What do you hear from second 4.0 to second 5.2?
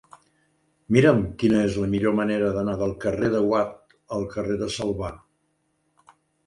al carrer de Salvà.